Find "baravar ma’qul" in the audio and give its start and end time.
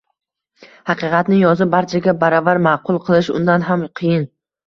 2.25-2.99